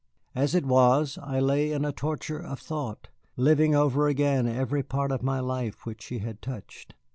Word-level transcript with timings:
As 0.33 0.55
it 0.55 0.65
was, 0.65 1.19
I 1.21 1.39
lay 1.39 1.71
in 1.71 1.85
a 1.85 1.91
torture 1.91 2.39
of 2.39 2.59
thought, 2.59 3.09
living 3.37 3.75
over 3.75 4.07
again 4.07 4.47
every 4.47 4.81
part 4.81 5.11
of 5.11 5.21
my 5.21 5.39
life 5.39 5.85
which 5.85 6.01
she 6.01 6.17
had 6.17 6.41
touched. 6.41 6.95